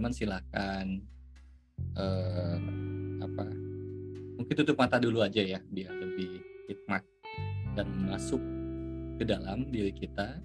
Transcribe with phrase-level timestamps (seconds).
[0.00, 0.86] teman-teman silakan
[1.92, 2.58] eh,
[3.20, 3.44] apa
[4.40, 6.40] mungkin tutup mata dulu aja ya biar lebih
[6.72, 7.04] hikmat
[7.76, 8.40] dan masuk
[9.20, 10.40] ke dalam diri kita.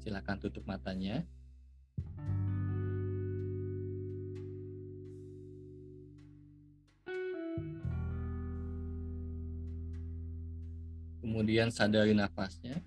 [0.00, 1.20] Silakan tutup matanya.
[11.20, 12.80] Kemudian sadari nafasnya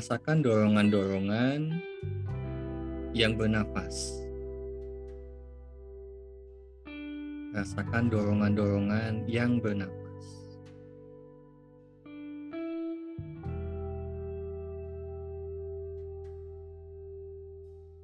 [0.00, 1.76] Rasakan dorongan-dorongan
[3.12, 4.24] yang bernafas.
[7.52, 10.24] Rasakan dorongan-dorongan yang bernafas.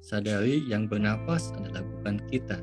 [0.05, 2.61] Sadari yang bernafas adalah bukan kita.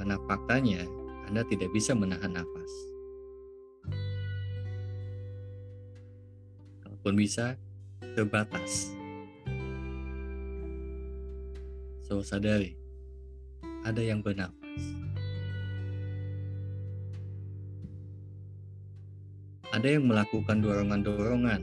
[0.00, 0.88] Karena faktanya,
[1.28, 2.87] Anda tidak bisa menahan nafas.
[7.08, 7.56] Pun bisa
[8.12, 8.92] terbatas.
[12.04, 12.76] So sadari,
[13.80, 14.82] ada yang bernafas.
[19.72, 21.62] Ada yang melakukan dorongan-dorongan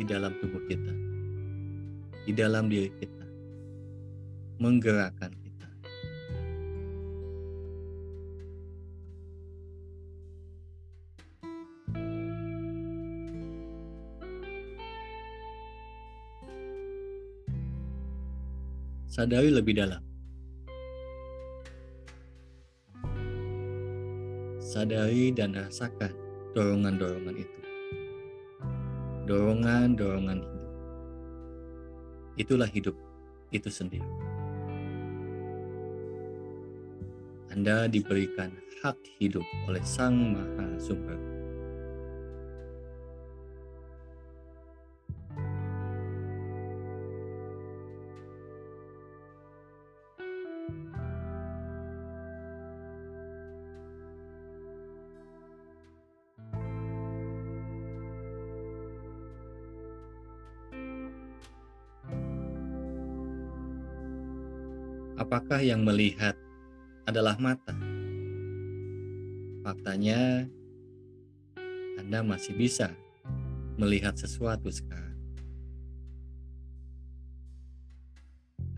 [0.00, 0.96] di dalam tubuh kita,
[2.24, 3.26] di dalam diri kita,
[4.64, 5.36] menggerakkan
[19.10, 19.98] sadari lebih dalam.
[24.62, 26.14] Sadari dan rasakan
[26.54, 27.60] dorongan-dorongan itu.
[29.26, 30.72] Dorongan-dorongan hidup.
[32.38, 32.94] Itulah hidup
[33.50, 34.06] itu sendiri.
[37.50, 41.18] Anda diberikan hak hidup oleh Sang Maha Sumber
[65.50, 66.38] apakah yang melihat
[67.10, 67.74] adalah mata?
[69.66, 70.46] Faktanya,
[71.98, 72.94] Anda masih bisa
[73.74, 75.18] melihat sesuatu sekarang.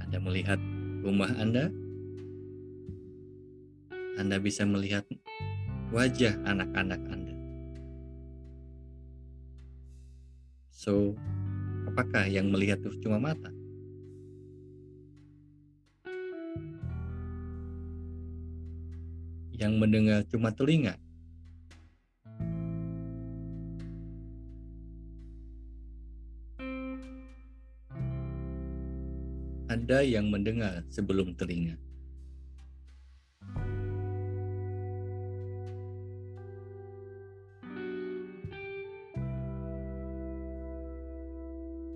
[0.00, 0.56] Anda melihat
[1.04, 1.68] rumah Anda,
[4.16, 5.04] Anda bisa melihat
[5.92, 7.36] wajah anak-anak Anda.
[10.72, 11.12] So,
[11.84, 13.52] apakah yang melihat itu cuma mata?
[19.52, 20.96] Yang mendengar cuma telinga.
[29.72, 31.80] Ada yang mendengar sebelum telinga.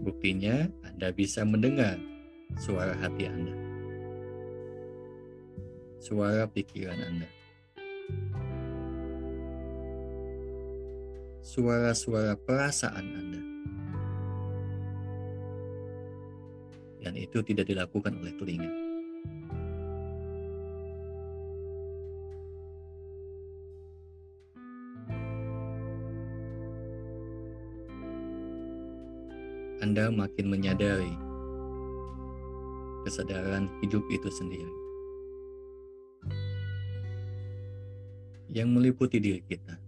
[0.06, 2.00] Buktinya, Anda bisa mendengar
[2.56, 3.52] suara hati Anda,
[6.00, 7.28] suara pikiran Anda.
[11.46, 13.42] Suara-suara perasaan Anda.
[17.06, 18.72] Dan itu tidak dilakukan oleh telinga.
[29.86, 31.14] Anda makin menyadari
[33.06, 34.74] kesadaran hidup itu sendiri
[38.50, 39.85] yang meliputi diri kita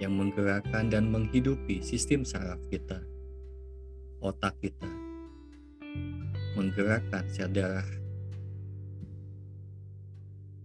[0.00, 3.04] yang menggerakkan dan menghidupi sistem saraf kita,
[4.24, 4.88] otak kita,
[6.56, 7.84] menggerakkan sel darah,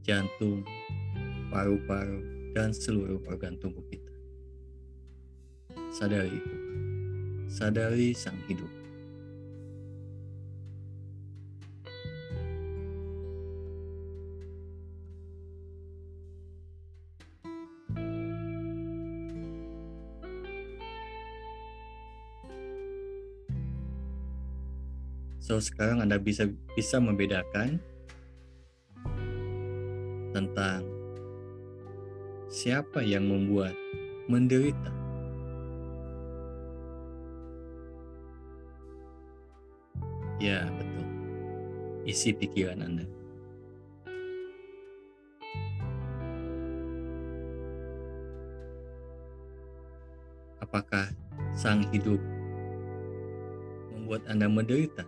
[0.07, 0.63] jantung,
[1.51, 2.23] paru-paru,
[2.55, 4.15] dan seluruh organ tubuh kita.
[5.91, 6.57] Sadari itu,
[7.51, 8.70] sadari sang hidup.
[25.51, 26.47] So sekarang Anda bisa
[26.79, 27.75] bisa membedakan
[30.31, 30.87] tentang
[32.47, 33.75] siapa yang membuat
[34.31, 34.95] menderita.
[40.39, 41.07] Ya, betul.
[42.07, 43.03] Isi pikiran Anda.
[50.63, 51.11] Apakah
[51.51, 52.23] sang hidup
[53.91, 55.03] membuat Anda menderita?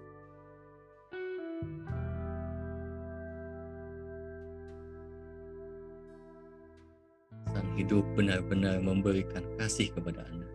[7.84, 10.48] Hidup benar-benar memberikan kasih kepada Anda.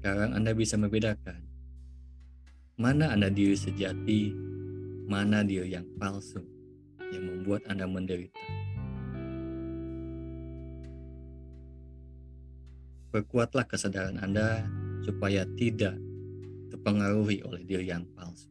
[0.00, 1.44] Sekarang Anda bisa membedakan
[2.80, 4.32] mana Anda diri sejati,
[5.04, 6.40] mana diri yang palsu
[7.12, 8.59] yang membuat Anda menderita.
[13.10, 14.62] Perkuatlah kesadaran Anda
[15.02, 15.98] supaya tidak
[16.70, 18.46] terpengaruhi oleh diri yang palsu.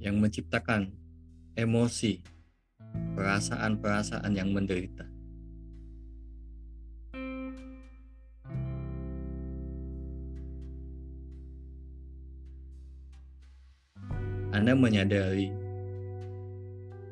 [0.00, 0.96] Yang menciptakan
[1.56, 2.24] emosi,
[3.16, 5.04] perasaan-perasaan yang menderita
[14.56, 15.52] Anda menyadari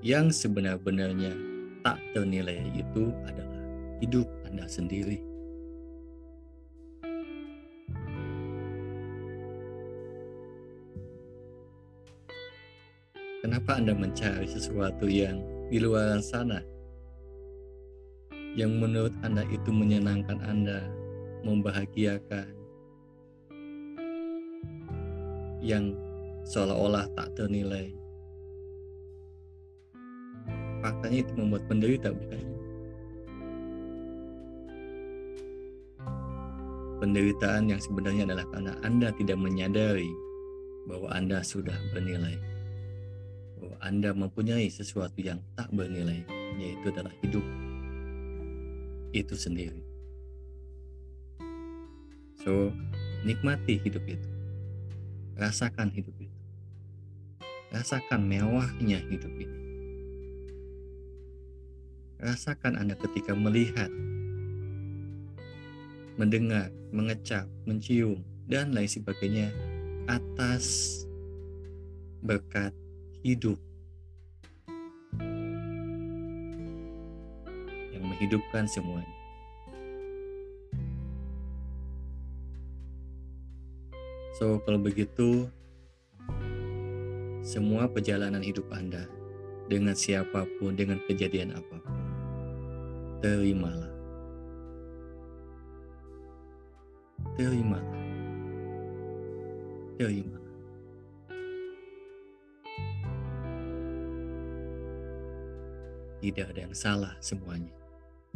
[0.00, 1.53] yang sebenar-benarnya
[1.84, 3.62] tak ternilai itu adalah
[4.00, 5.20] hidup Anda sendiri.
[13.44, 16.64] Kenapa Anda mencari sesuatu yang di luar sana
[18.54, 20.86] yang menurut Anda itu menyenangkan Anda,
[21.42, 22.54] membahagiakan,
[25.58, 25.98] yang
[26.46, 28.03] seolah-olah tak ternilai.
[30.84, 32.44] Faktanya itu membuat penderita bukan?
[37.00, 40.12] Penderitaan yang sebenarnya adalah karena Anda tidak menyadari
[40.84, 42.36] bahwa Anda sudah bernilai.
[43.56, 46.20] Bahwa Anda mempunyai sesuatu yang tak bernilai,
[46.60, 47.44] yaitu adalah hidup
[49.16, 49.80] itu sendiri.
[52.44, 52.68] So,
[53.24, 54.28] nikmati hidup itu.
[55.40, 56.38] Rasakan hidup itu.
[57.72, 59.63] Rasakan mewahnya hidup ini.
[62.24, 63.92] Rasakan Anda ketika melihat,
[66.16, 69.52] mendengar, mengecap, mencium, dan lain sebagainya
[70.08, 71.04] atas
[72.24, 72.72] berkat
[73.20, 73.60] hidup
[77.92, 79.12] yang menghidupkan semuanya.
[84.40, 85.44] So, kalau begitu,
[87.44, 89.04] semua perjalanan hidup Anda
[89.68, 92.03] dengan siapa pun, dengan kejadian apa pun.
[93.24, 93.88] Terimalah.
[97.40, 97.96] Terimalah.
[99.96, 100.52] Terimalah.
[106.20, 107.72] Tidak ada yang salah semuanya.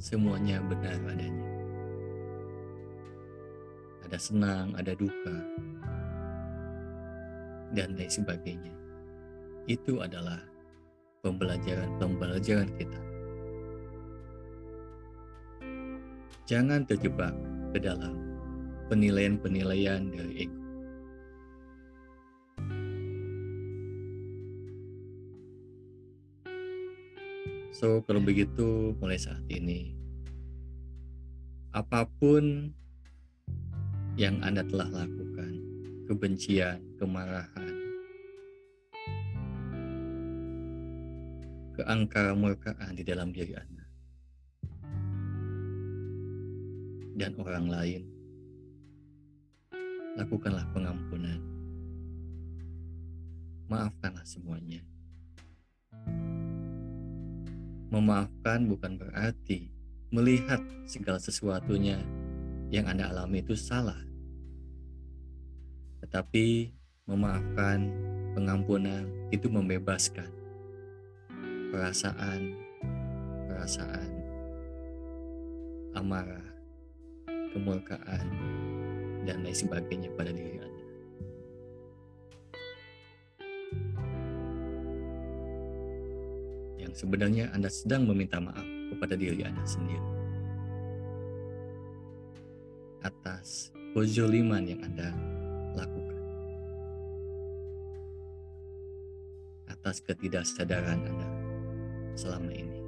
[0.00, 1.52] Semuanya benar adanya.
[4.09, 5.37] Ada senang, ada duka,
[7.76, 8.73] dan lain sebagainya
[9.68, 10.40] itu adalah
[11.21, 13.17] pembelajaran-pembelajaran kita.
[16.49, 17.37] Jangan terjebak
[17.76, 18.17] ke dalam
[18.88, 20.64] penilaian-penilaian dari ego.
[27.69, 29.93] So, kalau begitu, mulai saat ini,
[31.76, 32.73] apa pun
[34.17, 35.52] yang Anda telah lakukan,
[36.09, 37.76] kebencian, kemarahan,
[41.76, 43.77] keangkara-murkaan di dalam diri Anda
[47.18, 48.02] dan orang lain.
[50.14, 51.42] Lakukanlah pengampunan.
[53.66, 54.80] Maafkanlah semuanya.
[57.90, 59.68] Memaafkan bukan berarti
[60.14, 62.00] melihat segala sesuatunya
[62.72, 63.98] yang Anda alami itu salah.
[66.00, 66.72] Tetapi
[67.10, 67.90] memaafkan,
[68.38, 70.30] pengampunan itu membebaskan
[71.75, 72.56] perasaan,
[73.50, 74.08] perasaan
[75.92, 76.48] amarah,
[77.58, 78.26] kemurkaan,
[79.26, 80.84] dan lain sebagainya pada diri Anda.
[86.78, 90.18] Yang sebenarnya Anda sedang meminta maaf kepada diri Anda sendiri
[93.02, 95.14] atas kezoliman yang Anda
[95.74, 96.18] lakukan.
[99.70, 101.28] Atas ketidaksadaran Anda
[102.18, 102.80] selama ini.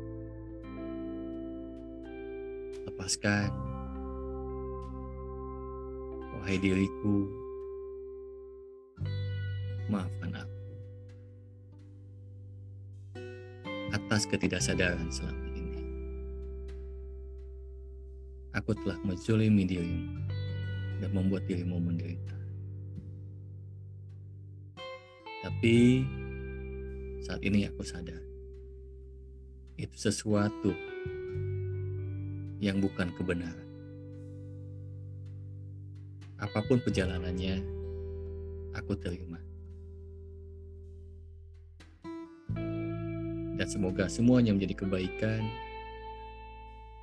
[2.89, 3.70] Lepaskan
[6.41, 7.29] wahai diriku,
[9.93, 10.61] maafkan aku
[13.93, 15.83] atas ketidaksadaran selama ini.
[18.57, 20.17] Aku telah menzolimi dirimu
[21.05, 22.35] dan membuat dirimu menderita.
[25.45, 26.05] Tapi
[27.21, 28.21] saat ini aku sadar
[29.77, 30.73] itu sesuatu
[32.61, 33.70] yang bukan kebenaran.
[36.41, 37.61] Apa pun perjalanannya,
[38.73, 39.37] aku terima.
[43.61, 45.45] Dan semoga semuanya menjadi kebaikan,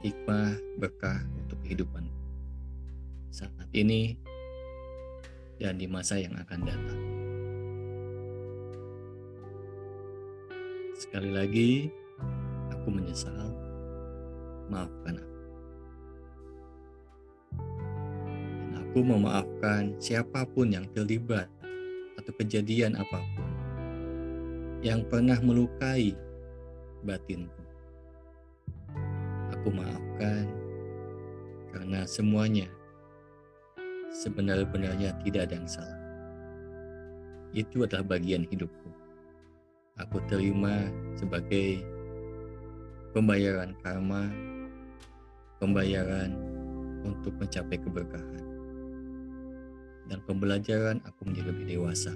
[0.02, 2.10] hikmah, berkah untuk kehidupan
[3.30, 4.18] saat ini
[5.62, 7.02] dan di masa yang akan datang.
[10.98, 11.94] Sekali lagi,
[12.74, 13.54] aku menyesal.
[14.68, 15.37] Maafkan aku.
[18.88, 21.52] Aku memaafkan siapa pun yang terlibat
[22.16, 23.50] atau kejadian apa pun
[24.80, 26.16] yang pernah melukai
[27.04, 27.62] batinku.
[29.52, 30.48] Aku maafkan
[31.76, 32.72] karena semuanya
[34.16, 36.02] sebenarnya tidak ada yang salah.
[37.52, 38.88] Itu adalah bagian hidupku
[39.98, 40.86] aku terima
[41.18, 41.82] sebagai
[43.18, 44.30] pembayaran karma,
[45.58, 46.38] pembayaran
[47.02, 48.46] untuk mencapai keberkahan,
[50.08, 52.16] dan pembelajaran aku menjadi lebih dewasa.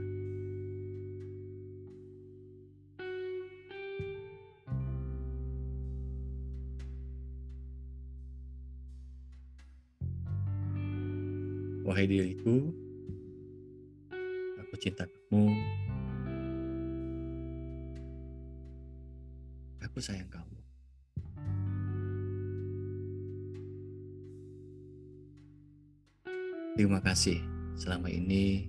[11.83, 12.71] Wahai diriku,
[14.63, 15.51] aku cinta kamu
[19.91, 20.55] Aku sayang kamu.
[26.79, 28.67] Terima kasih selama ini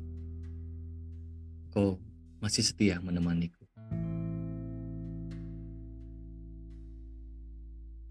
[1.73, 1.97] kau
[2.43, 3.63] masih setia menemaniku.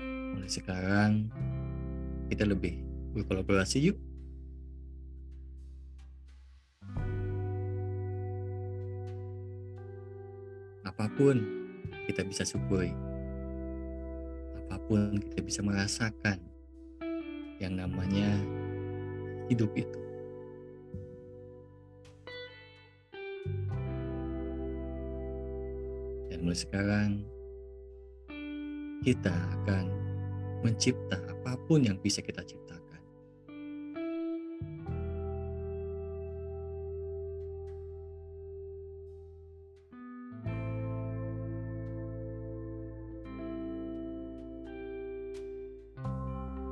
[0.01, 1.29] Mulai sekarang
[2.31, 2.79] kita lebih
[3.11, 3.97] berkolaborasi yuk.
[10.87, 11.43] Apa pun
[12.07, 12.95] kita bisa syukuri.
[14.65, 16.39] Apa pun kita bisa merasakan
[17.61, 18.31] yang namanya
[19.51, 20.10] hidup itu.
[26.41, 27.21] Mulai sekarang
[29.05, 29.29] kita
[29.61, 29.85] akan
[30.65, 32.81] mencipta apa pun yang bisa kita ciptakan.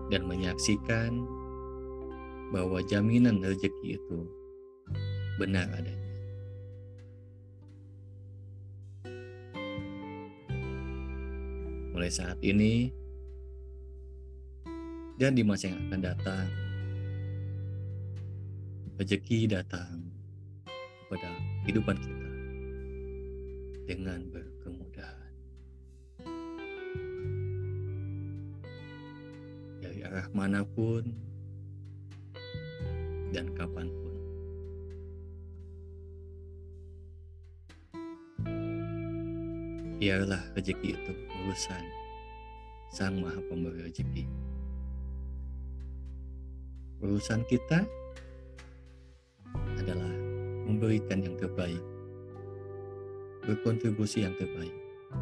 [0.10, 1.22] dan menyaksikan
[2.50, 4.26] bahwa jaminan rezeki itu
[5.38, 6.09] benar adanya.
[12.00, 12.96] Mulai saat ini
[15.20, 16.48] dan di masa yang akan datang,
[18.96, 20.08] rezeki datang
[21.04, 21.28] kepada
[21.68, 22.32] kehidupan kita
[23.84, 25.28] dengan berkemudahan.
[30.08, 31.04] arah mana pun
[33.36, 34.09] dan kapan pun.
[40.00, 41.14] Biarlah rezeki itu
[41.44, 41.84] urusan
[42.88, 44.24] Sang Maha Pemberi rezeki.
[47.04, 47.84] Urusan kita
[49.76, 50.08] adalah
[50.64, 51.84] memberikan yang terbaik,
[53.44, 54.72] berkontribusi yang terbaik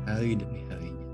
[0.06, 1.10] hari demi harinya.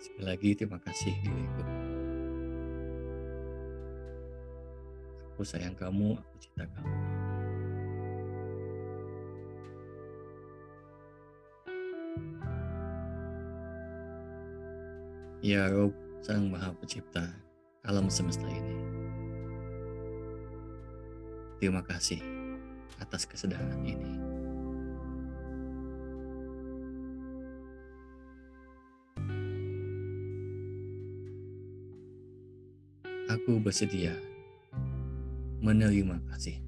[0.00, 1.85] Sekali lagi terima kasih diriku.
[5.36, 6.96] Aku sayang kamu, aku cinta kamu.
[15.44, 15.92] Ya Rob,
[16.24, 17.36] Sang Maha Pencipta
[17.84, 18.80] alam semesta ini.
[21.60, 22.24] Terima kasih
[22.96, 24.16] atas kesadaran ini.
[33.28, 34.16] Aku bersedia
[35.66, 36.65] menerima kasihmu.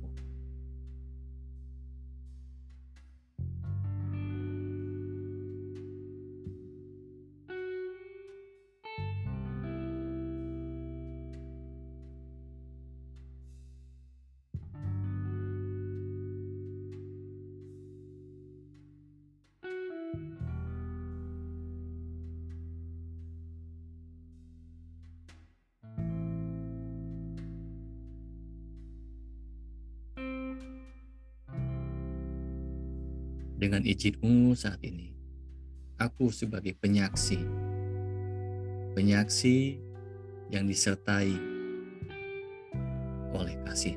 [33.68, 35.12] Dengan izinmu saat ini,
[36.00, 37.36] aku sebagai penyaksi,
[38.96, 39.76] penyaksi
[40.48, 41.36] yang disertai
[43.36, 43.92] oleh kasih.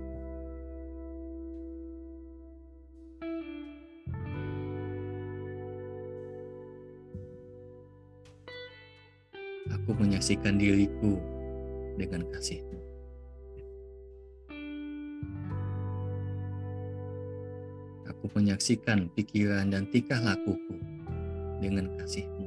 [9.72, 11.16] Aku menyaksikan diriku
[11.96, 12.90] dengan kasihmu.
[18.22, 20.78] Aku menyaksikan pikiran dan tingkah lakuku
[21.58, 22.46] dengan kasihmu.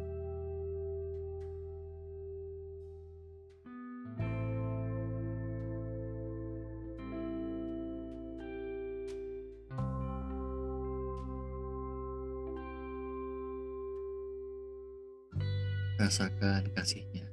[15.98, 17.26] Rasakan kasihnya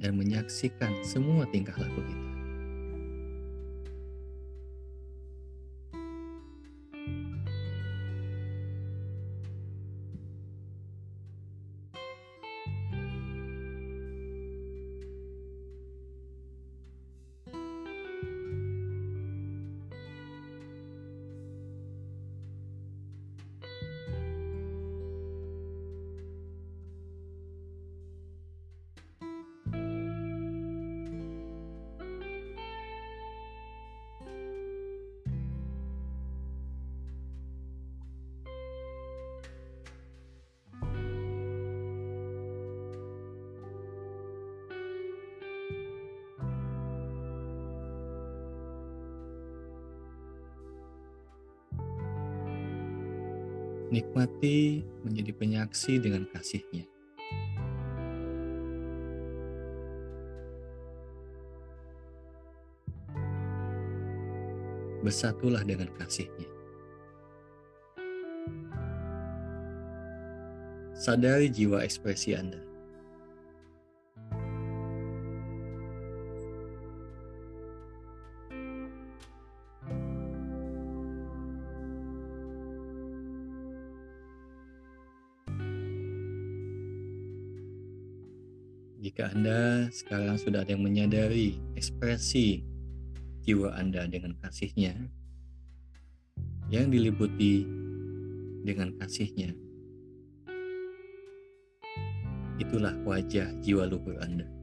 [0.00, 2.25] dan menyaksikan semua tingkah laku kita.
[53.86, 56.82] Nikmati menjadi penyaksi dengan kasihnya.
[65.06, 66.50] Bersatulah dengan kasihnya.
[70.98, 72.65] Sadari jiwa ekspresi Anda.
[89.06, 92.66] Jika Anda sekarang sudah ada yang menyadari ekspresi
[93.46, 94.98] jiwa Anda dengan kasihnya,
[96.74, 97.62] yang diliputi
[98.66, 99.54] dengan kasihnya,
[102.58, 104.55] itulah wajah jiwa luhur Anda.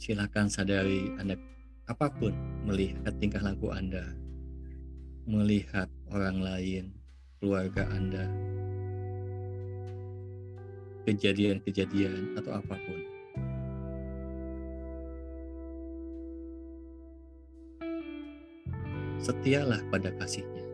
[0.00, 1.36] Silakan sadari Anda
[1.84, 2.32] apa pun
[2.64, 4.16] melihat tingkah laku Anda,
[5.28, 6.96] melihat orang lain,
[7.36, 8.24] keluarga Anda,
[11.04, 13.00] kejadian-kejadian atau apa pun.
[19.20, 20.64] Setialah pada kasihnya.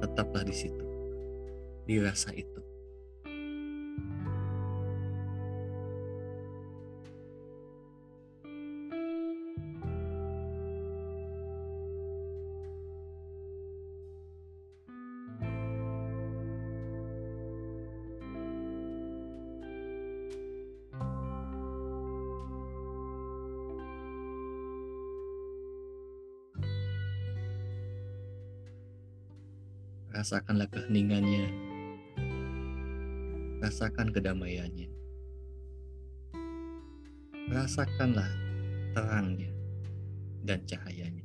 [0.00, 0.86] Tetaplah di situ,
[1.84, 2.65] di rasa itu.
[30.26, 31.46] Rasakanlah keheningannya.
[33.62, 34.90] Rasakan kedamaiannya.
[37.46, 38.26] Rasakanlah
[38.90, 39.46] terangnya
[40.42, 41.22] dan cahayanya.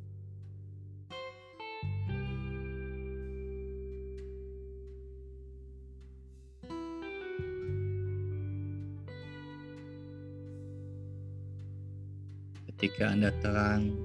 [12.70, 13.98] Ketika Anda terang,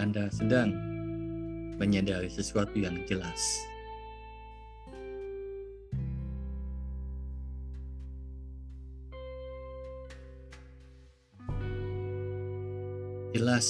[0.00, 0.72] Anda sedang
[1.76, 3.60] menyadari sesuatu yang jelas.
[13.32, 13.66] Jelas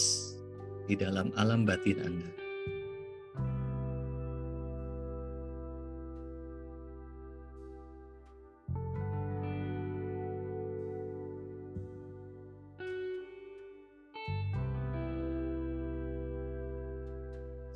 [0.86, 2.41] di dalam alam batin Anda.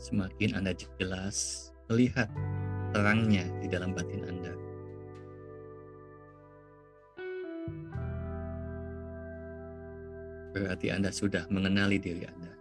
[0.07, 2.31] Semakin Anda jelas melihat
[2.95, 4.55] terangnya di dalam batin Anda.
[10.57, 12.53] berarti Anda sudah mengenali diri Anda.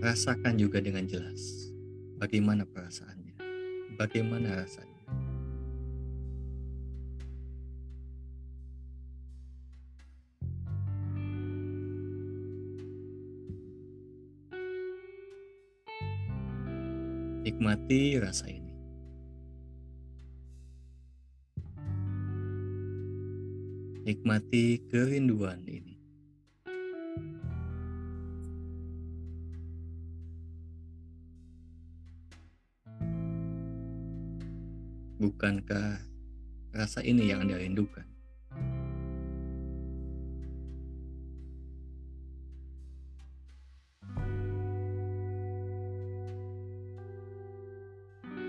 [0.00, 1.72] Rasakan juga dengan jelas
[2.20, 3.29] bagaimana perasaannya,
[4.00, 4.88] bagaimana rasanya.
[17.44, 18.72] Nikmati rasa ini.
[24.08, 25.89] Nikmati kerinduan ini.
[35.20, 36.00] Bukankah
[36.72, 38.08] rasa ini yang Anda rindukan?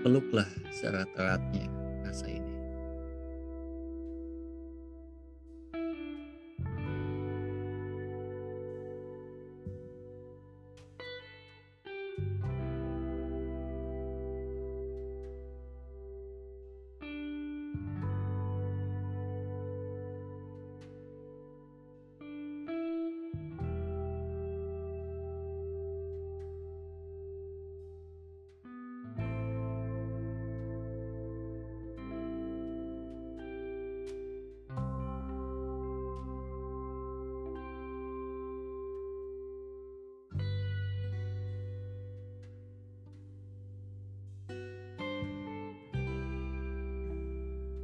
[0.00, 1.71] Peluklah serat-eratnya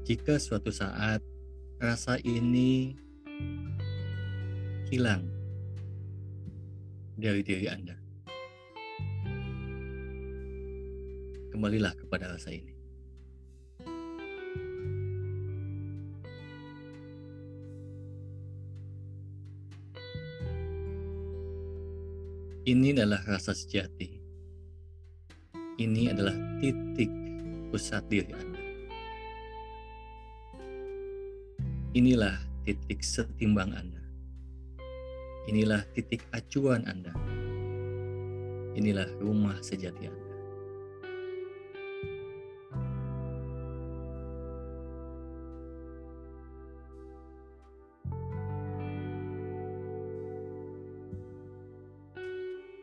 [0.08, 1.20] Jika suatu saat
[1.76, 2.96] rasa ini
[4.88, 5.20] hilang
[7.12, 7.92] dari diri Anda,
[11.52, 12.72] kembalilah kepada rasa ini.
[22.64, 24.08] Ini adalah rasa sejati.
[25.76, 26.32] Ini adalah
[26.64, 27.12] titik
[27.68, 28.47] pusat diri Anda.
[31.96, 32.36] Inilah
[32.68, 34.04] titik setimbang Anda.
[35.48, 37.16] Inilah titik acuan Anda.
[38.76, 40.28] Inilah rumah sejati Anda.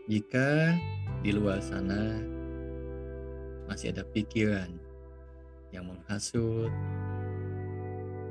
[0.10, 0.74] Jika
[1.22, 2.18] di luar sana
[3.70, 4.70] masih ada pikiran
[5.70, 6.74] yang menghasut,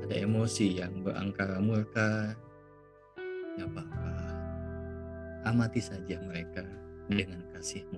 [0.05, 2.37] ada emosi yang berangkara murka,
[3.57, 4.13] apa-apa.
[5.49, 6.61] Amati saja mereka
[7.09, 7.97] dengan kasihmu.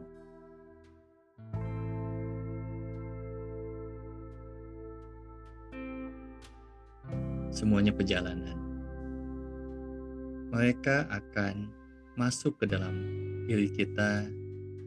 [7.51, 8.55] Semuanya perjalanan.
[10.55, 11.67] Mereka akan
[12.15, 12.95] masuk ke dalam
[13.51, 14.23] diri kita,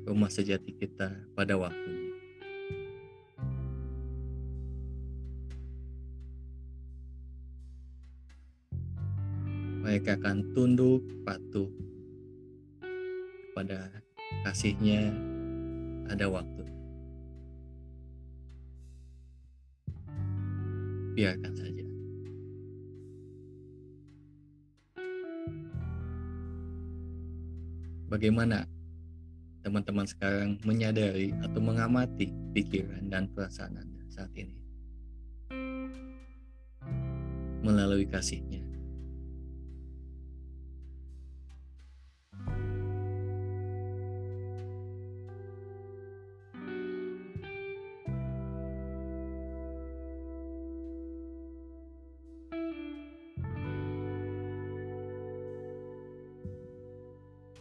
[0.09, 2.00] rumah sejati kita pada waktunya.
[9.91, 11.67] Mereka akan tunduk patuh
[13.51, 13.91] kepada
[14.47, 15.11] kasihnya
[16.07, 16.63] ada waktu.
[21.19, 21.83] Biarkan saja.
[28.15, 28.71] Bagaimana
[29.67, 34.55] teman-teman sekarang menyadari atau mengamati pikiran dan perasaan Anda saat ini?
[37.67, 38.70] Melalui kasihnya.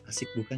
[0.09, 0.57] Asik bukan?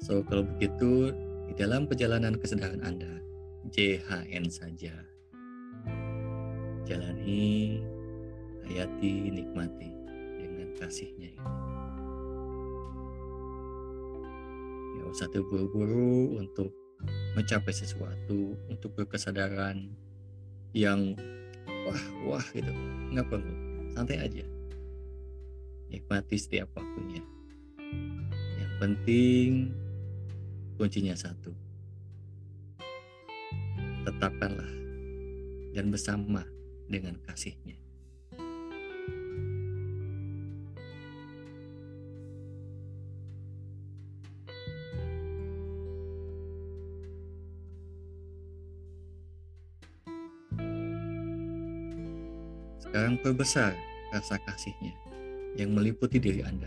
[0.00, 1.12] So, kalau begitu,
[1.44, 3.20] di dalam perjalanan kesadaran Anda,
[3.68, 4.96] JHN saja.
[6.88, 7.84] Jalani,
[8.64, 9.92] hayati, nikmati
[10.40, 11.46] dengan kasihnya ini.
[14.96, 16.79] Gak usah terburu-buru untuk
[17.34, 19.90] mencapai sesuatu untuk berkesadaran
[20.76, 21.16] yang
[21.88, 22.70] wah wah gitu.
[23.14, 23.54] Nggak perlu
[23.96, 24.44] santai aja.
[25.90, 27.24] Nikmati setiap waktunya.
[28.60, 29.50] Yang penting
[30.76, 31.50] kuncinya satu.
[34.06, 34.72] Tetapkanlah
[35.72, 36.44] dan bersama
[36.86, 37.79] dengan kasihnya.
[52.90, 53.70] Sekarang perbesar
[54.10, 54.90] rasa kasihnya
[55.54, 56.66] yang meliputi diri Anda,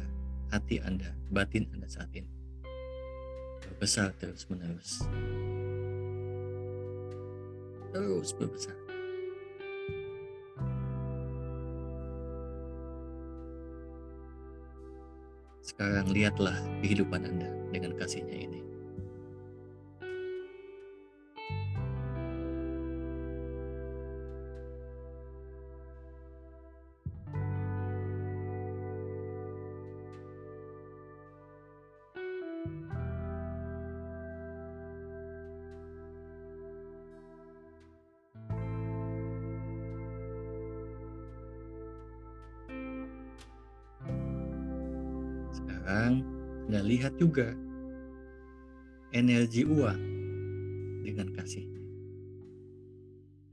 [0.55, 2.31] hati Anda, batin Anda saat ini.
[3.67, 5.03] Berbesar terus menerus.
[7.91, 8.71] Terus berbesar.
[15.59, 18.72] Sekarang lihatlah kehidupan Anda dengan kasihnya ini.
[45.93, 46.25] Sekarang
[46.65, 47.53] Anda lihat juga
[49.13, 50.01] energi uang
[51.05, 51.81] dengan kasihnya.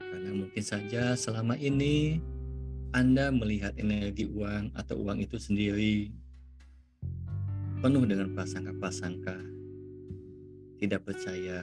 [0.01, 2.17] Karena mungkin saja selama ini
[2.97, 6.09] Anda melihat energi uang atau uang itu sendiri
[7.85, 9.37] penuh dengan prasangka-prasangka.
[10.81, 11.61] Tidak percaya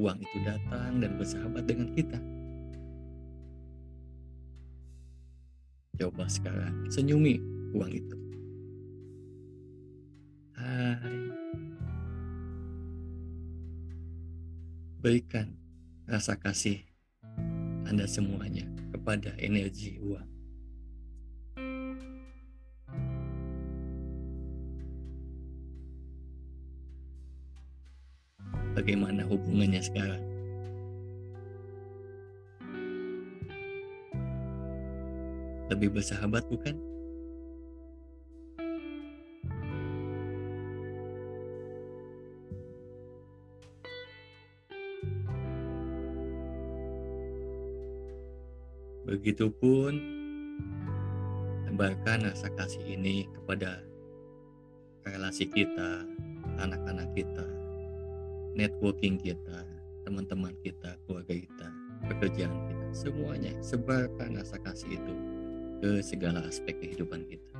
[0.00, 2.16] uang itu datang dan bersahabat dengan kita.
[6.00, 7.36] Coba sekarang senyumi
[7.76, 8.25] uang itu.
[15.06, 15.54] Berikan
[16.10, 16.82] rasa kasih
[17.86, 20.26] Anda semuanya kepada energi uang.
[28.74, 30.26] Bagaimana hubungannya sekarang?
[35.70, 36.74] Lebih bersahabat bukan?
[49.16, 49.96] Begitupun
[51.64, 53.80] tebarkan rasa kasih ini kepada
[55.08, 56.04] relasi kita,
[56.60, 57.48] anak-anak kita,
[58.52, 59.64] networking kita,
[60.04, 61.68] teman-teman kita, keluarga kita,
[62.12, 65.14] pekerjaan kita, semuanya sebarkan rasa kasih itu
[65.80, 67.56] ke segala aspek kehidupan kita.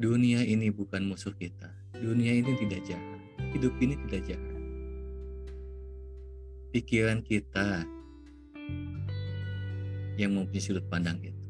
[0.00, 1.76] Dunia ini bukan musuh kita.
[1.92, 3.15] Dunia ini tidak jahat
[3.56, 4.56] hidup ini tidak jahat.
[6.70, 7.88] Pikiran kita
[10.16, 11.40] yang mempunyai sudut pandang itu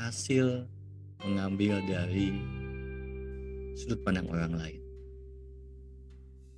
[0.00, 0.64] hasil
[1.20, 2.32] mengambil dari
[3.76, 4.82] sudut pandang orang lain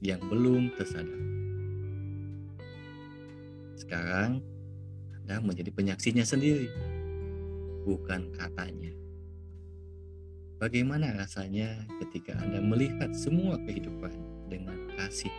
[0.02, 1.22] yang belum tersadar.
[3.78, 4.42] Sekarang
[5.22, 6.70] Anda menjadi penyaksinya sendiri,
[7.82, 9.01] bukan katanya.
[10.62, 14.14] Bagaimana rasanya ketika Anda melihat semua kehidupan
[14.46, 15.34] dengan kasih.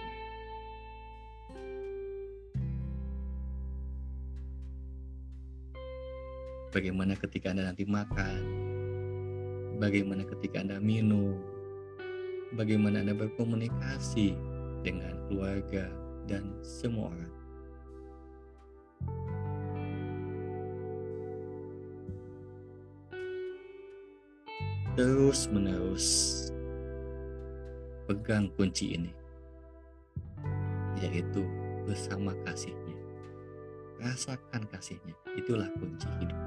[6.76, 8.42] Bagaimana ketika Anda nanti makan?
[9.80, 11.40] Bagaimana ketika Anda minum?
[12.60, 14.36] Bagaimana Anda berkomunikasi
[14.84, 15.88] dengan keluarga
[16.28, 17.43] dan semua orang?
[24.94, 26.08] Terus menerus
[28.06, 29.10] pegang kunci ini,
[31.02, 31.42] yaitu
[31.90, 32.94] bersama kasihnya.
[33.98, 36.38] Rasakan kasihnya, itulah kunci hidup.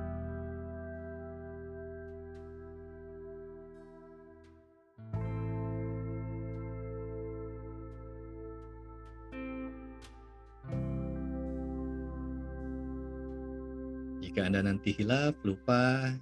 [14.23, 16.15] Jika Anda nanti hilaf, lupa,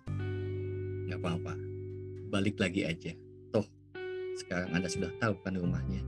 [1.05, 1.64] nggak apa-apa.
[2.35, 3.15] Balik lagi aja
[4.35, 6.03] sekarang Anda sudah tahu kan rumahnya.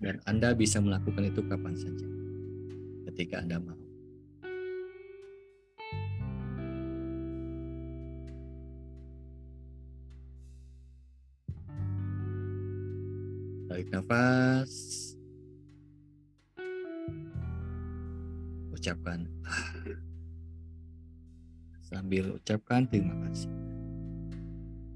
[0.00, 2.08] Dan Anda bisa melakukan itu kapan saja.
[3.10, 3.78] Ketika Anda mau.
[13.70, 14.49] Tarik nafas.
[22.70, 23.50] Ucapkan terima kasih.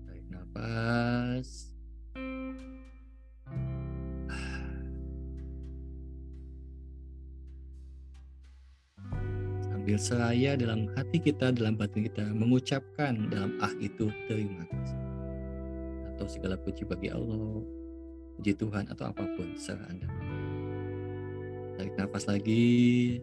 [0.06, 1.48] Tarik nafas.
[9.66, 15.02] Sambil seraya dalam hati kita, dalam batin kita mengucapkan dalam ah itu terima kasih.
[16.14, 17.58] atau segala puji bagi Allah,
[18.38, 20.06] puji Tuhan atau apa pun terserah Anda.
[21.74, 23.18] Tarik nafas lagi.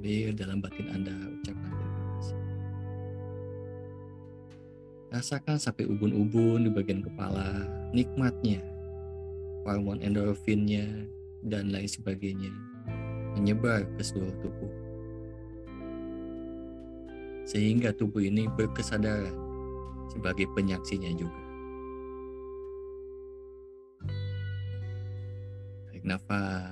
[0.00, 2.38] Dalam batin Anda ucapkan terima kasih.
[5.12, 8.64] Rasakan sampai ubun-ubun di bagian kepala, nikmatnya,
[9.68, 11.04] hormon endorfinnya,
[11.44, 12.48] dan lain sebagainya
[13.36, 14.72] menyebar ke seluruh tubuh.
[17.44, 19.34] Sehingga tubuh ini berkesadaran
[20.08, 21.42] sebagai penyaksinya juga.
[25.90, 26.69] Tarik nafas.